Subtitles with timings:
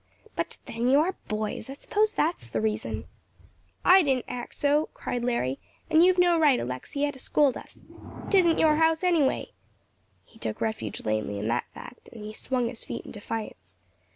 [0.35, 1.69] But then, you are boys.
[1.69, 3.05] I suppose that's the reason."
[3.85, 5.59] "I didn't act so," cried Larry,
[5.91, 7.83] "and you've no right, Alexia, to scold us.
[8.31, 9.51] 'Tisn't your house, anyway,"
[10.25, 13.77] he took refuge lamely in that fact, and he swung his feet in defiance.